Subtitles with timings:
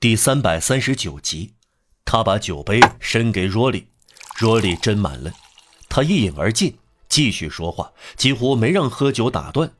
[0.00, 1.54] 第三百三十九集，
[2.04, 3.88] 他把酒杯伸给若莉，
[4.36, 5.32] 若莉斟满了，
[5.88, 6.78] 他一饮而尽，
[7.08, 9.72] 继续说话，几乎没让喝酒打断。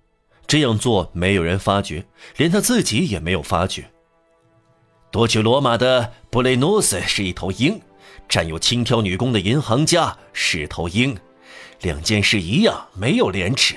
[0.48, 2.04] 这样做没有人发觉，
[2.36, 3.92] 连他自己也没有发觉。
[5.12, 7.80] 夺取罗马的布雷诺斯是一头鹰，
[8.28, 11.16] 占有轻佻女工的银行家是头鹰，
[11.82, 13.76] 两件事一样没有廉耻，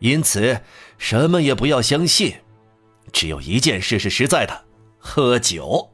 [0.00, 0.60] 因此
[0.98, 2.34] 什么也不要相信。
[3.12, 4.64] 只有一件事是实在的。
[5.04, 5.90] 喝酒，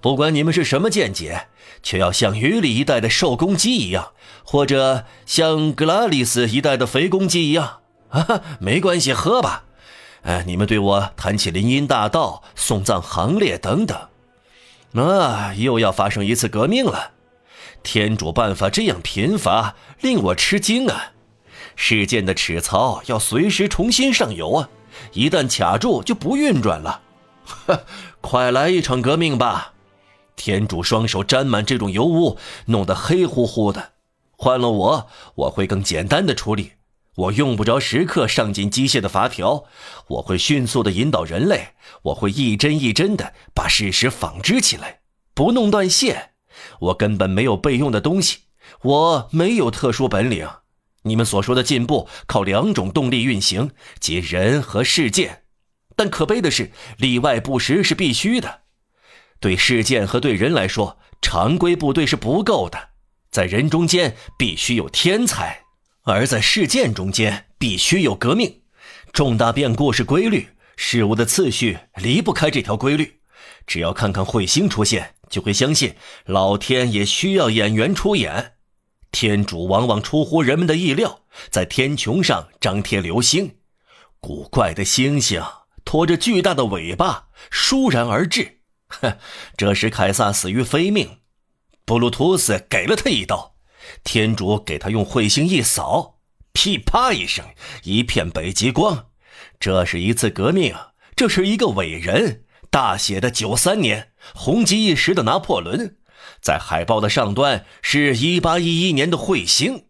[0.00, 1.48] 不管你们是什么见解，
[1.82, 9.64] 却要像鱼里一带的瘦公鸡一样，或者像格拉里斯一带的肥公鸡一样啊，没关系，喝吧。
[10.22, 14.08] 哎，你们对我谈起林荫大道、送葬行列等等，
[15.06, 17.12] 啊，又要发生一次革命了。
[17.82, 21.12] 天主办法这样贫乏，令我吃惊啊！
[21.76, 24.68] 事件的齿槽要随时重新上油啊，
[25.12, 27.02] 一旦卡住就不运转了。
[27.46, 27.84] 呵，
[28.20, 29.72] 快来一场革命吧！
[30.34, 32.36] 天主双手沾满这种油污，
[32.66, 33.92] 弄得黑乎乎的。
[34.36, 36.72] 换了我，我会更简单的处理。
[37.14, 39.64] 我用不着时刻上紧机械的阀条，
[40.08, 41.68] 我会迅速的引导人类。
[42.02, 45.00] 我会一针一针的把事实纺织起来，
[45.32, 46.32] 不弄断线。
[46.80, 48.40] 我根本没有备用的东西，
[48.82, 50.46] 我没有特殊本领。
[51.04, 55.44] 你们所说的进步，靠两种动力运行，即人和事件。
[55.96, 58.60] 但可悲的是，里外不实是必须的。
[59.40, 62.90] 对事件和对人来说，常规部队是不够的。
[63.30, 65.62] 在人中间必须有天才，
[66.04, 68.62] 而在事件中间必须有革命。
[69.12, 73.20] 重大变故是规律，事物的次序离不开这条规律。
[73.66, 75.94] 只要看看彗星出现，就会相信
[76.24, 78.52] 老天也需要演员出演。
[79.10, 83.56] 天主往往出乎人们的意料，在天穹上张贴流星，
[84.20, 85.42] 古怪的星星。
[85.86, 88.58] 拖着巨大的尾巴倏然而至，
[89.56, 91.20] 这时凯撒死于非命，
[91.86, 93.54] 布鲁图斯给了他一刀，
[94.02, 96.16] 天主给他用彗星一扫，
[96.52, 97.46] 噼啪一声，
[97.84, 99.06] 一片北极光。
[99.60, 100.74] 这是一次革命，
[101.14, 105.96] 这是一个伟人，大写的九三年，红极一时的拿破仑，
[106.42, 109.86] 在海报的上端是一八一一年的彗星，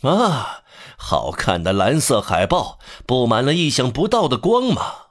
[0.00, 0.62] 啊，
[0.96, 5.09] 好看的蓝色海报布满了意想不到的光芒。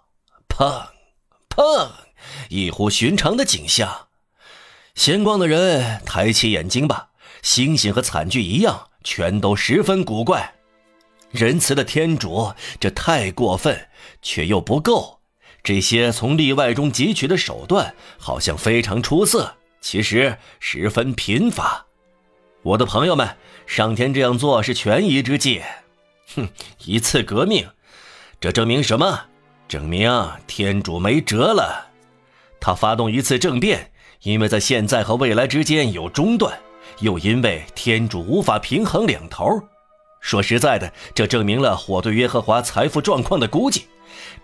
[0.60, 0.88] 砰，
[1.48, 1.90] 砰！
[2.50, 4.10] 异乎寻常的景象。
[4.94, 7.12] 闲逛的人抬起眼睛吧，
[7.42, 10.56] 星星和惨剧一样，全都十分古怪。
[11.32, 13.88] 仁慈的天主，这太过分，
[14.22, 15.22] 却又不够。
[15.64, 21.86] 这些从例外中汲取的手段，好像非常出色，其实十分贫乏。
[22.64, 25.62] 我的朋友们，上天这样做是权宜之计。
[26.36, 26.50] 哼，
[26.84, 27.70] 一次革命，
[28.42, 29.28] 这证明什么？
[29.70, 30.12] 证明
[30.48, 31.92] 天主没辙了，
[32.60, 33.92] 他发动一次政变，
[34.24, 36.58] 因为在现在和未来之间有中断，
[37.02, 39.62] 又因为天主无法平衡两头。
[40.22, 43.86] 说实在的，这证明了我对耶和华财富状况的估计。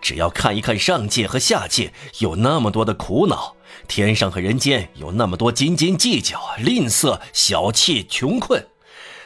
[0.00, 3.56] 只要看一看上界和下界有那么多的苦恼，
[3.88, 8.64] 天上和人间有那么多斤斤计较、吝啬、小气、穷困，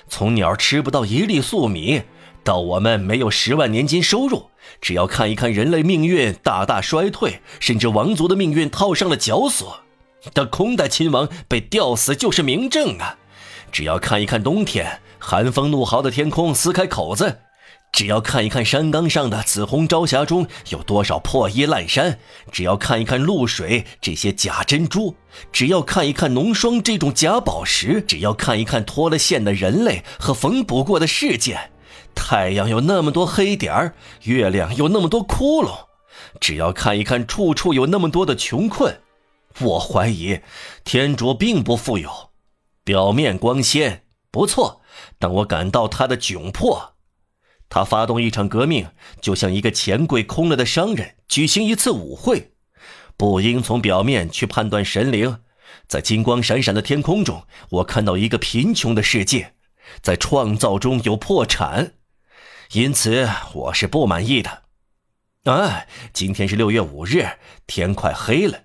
[0.08, 2.00] 从鸟吃不到一粒粟米。
[2.42, 4.49] 到我们没有十万年金收入，
[4.81, 9.81] 只要看一看人类命运大大衰退，甚至王族的命运套上了绞索，
[10.32, 13.16] 但空代亲王被吊死就是明证啊！
[13.72, 17.38] 只要看一看冬天寒风怒号的天空撕开口子，
[17.92, 22.19] 只要看一看山岗上的紫红朝霞中有多少破衣烂衫，
[22.50, 25.14] 只要看一看露水这些假珍珠，
[25.53, 31.70] 只要看一看浓霜这种假宝石，只要看一看脱了线的人类和缝补过的世界。
[32.15, 35.87] 太阳有那么多黑点儿，月亮有那么多窟窿，
[36.41, 39.00] 只要看一看，处处有那么多的穷困。
[39.60, 40.41] 我怀疑，
[40.84, 42.31] 天主并不富有，
[42.84, 44.81] 表面光鲜，不错，
[45.19, 46.94] 但我感到他的窘迫。
[47.69, 48.88] 他发动一场革命，
[49.21, 52.53] 就像一个钱柜空了的商人举行一次舞会。
[53.16, 55.41] 不应从表面去判断神灵。
[55.86, 59.54] 在金光闪闪的天空中，我看到一个贫穷的世界，
[60.01, 61.95] 在创造中有破产。
[62.72, 64.62] 因此，我是不满意的。
[65.44, 67.26] 哎，今天是六月五日，
[67.66, 68.60] 天快黑了。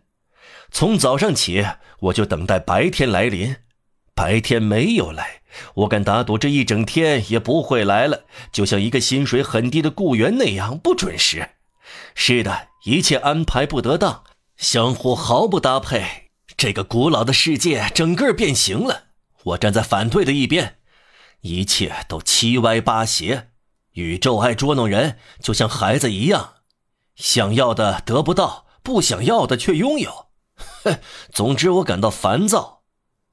[0.70, 1.66] 从早上起，
[2.02, 3.56] 我就等待白天来临。
[4.14, 5.42] 白天没有来，
[5.74, 8.26] 我敢打赌这一整天也不会来了。
[8.52, 11.50] 就像一个薪水很低的雇员那样不准时。
[12.14, 14.24] 是的，一切安排不得当，
[14.56, 16.30] 相互毫不搭配。
[16.56, 19.06] 这个古老的世界整个变形了。
[19.46, 20.78] 我站在反对的一边，
[21.42, 23.50] 一切都七歪八斜。
[23.96, 26.56] 宇宙爱捉弄人，就像孩子一样，
[27.16, 30.28] 想要的得不到，不想要的却拥有。
[30.84, 30.98] 哼，
[31.32, 32.82] 总之我感到烦躁。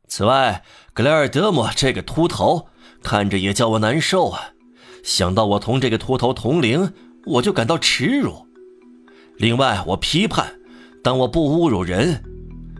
[0.06, 0.62] 此外，
[0.93, 2.69] 格莱尔德姆这个秃头
[3.03, 4.50] 看着也叫我难受啊！
[5.03, 6.93] 想到我同这个秃头同龄，
[7.26, 8.47] 我就感到耻辱。
[9.38, 10.61] 另外，我批判，
[11.03, 12.23] 但我不侮辱人。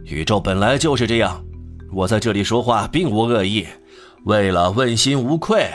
[0.05, 1.44] 宇宙本来就是这样。
[1.93, 3.67] 我在这里说话并无恶意，
[4.25, 5.69] 为了问心无愧。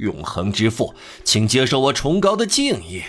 [0.00, 3.02] 永恒之父，请接受我崇高的敬意。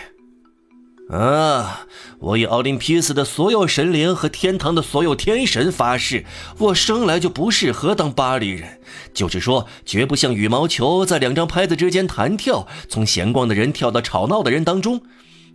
[1.10, 1.88] 啊！
[2.20, 6.26] 我以奥林匹斯的所有神灵和天堂的所有天神发誓，
[6.58, 8.80] 我生来就不适合当巴黎人，
[9.14, 15.02] 就是说，绝不像羽毛球在两张拍子之间弹跳，从闲逛的人跳到吵闹的人当中。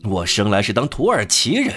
[0.05, 1.73] 我生来是当土耳其人，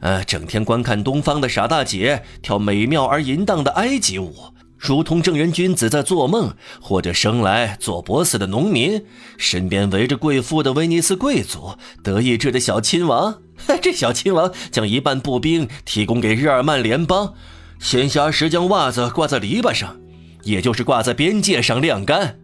[0.00, 4.34] 呃，整天观看东方的傻大姐跳美妙而淫荡的埃及舞。
[4.78, 9.02] 如同正人君子在做梦，或者生来做博斯的农民，
[9.38, 13.40] 身边围着贵妇的威尼斯贵族，德意志的小亲王。
[13.80, 17.32] 这小亲王将一半步兵提供给日耳曼联邦，
[17.78, 19.96] 闲暇时将袜子挂在篱笆上，
[20.42, 22.38] 也就是挂在边界上晾干。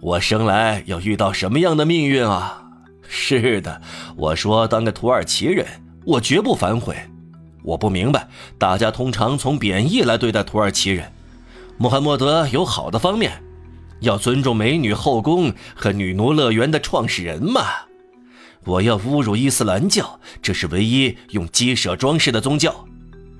[0.00, 2.64] 我生来要遇到什么样的命运啊？
[3.08, 3.80] 是的，
[4.16, 5.64] 我说当个土耳其人，
[6.04, 6.96] 我绝不反悔。
[7.62, 8.28] 我不明白，
[8.58, 11.12] 大家通常从贬义来对待土耳其人。
[11.80, 13.42] 穆罕默德有好的方面，
[14.00, 17.62] 要尊重美女后宫和女奴乐园的创始人嘛。
[18.66, 22.84] 我要侮辱伊斯兰教，这是唯一用鸡舍装饰的宗教。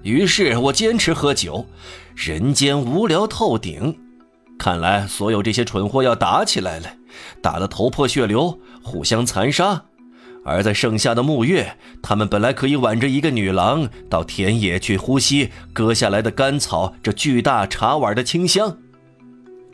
[0.02, 1.66] 于是我坚持喝酒。
[2.14, 3.98] 人间无聊透顶，
[4.58, 6.88] 看来所有这些蠢货要打起来了，
[7.42, 9.84] 打得头破血流，互相残杀。
[10.42, 18.78] 而在盛夏的沐月，他们本来可以挽着一个女郎到田野去呼吸割下来的干草，这巨大茶碗的清香。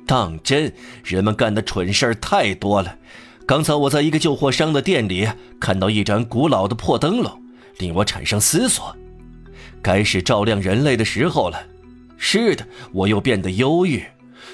[0.06, 0.72] 当真，
[1.04, 2.96] 人们干的蠢事儿太多了。
[3.46, 5.28] 刚才我在一个旧货商的店里
[5.60, 7.40] 看到一盏古老的破灯笼，
[7.78, 8.96] 令我产生思索：
[9.80, 11.60] 该是照亮人类的时候了。
[12.16, 14.02] 是的，我又变得忧郁，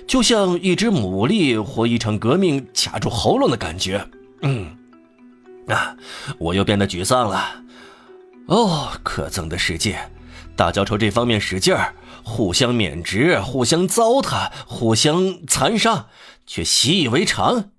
[0.06, 4.06] 就像一只牡蛎或一场革命卡住喉咙的感觉。
[4.42, 4.76] 嗯。
[5.68, 5.96] 啊！
[6.38, 7.62] 我又变得沮丧了。
[8.46, 10.10] 哦，可憎的世界！
[10.54, 16.06] 大家朝这方面使劲儿，互相免职，互相糟蹋，互相残杀，
[16.46, 17.70] 却习以为常。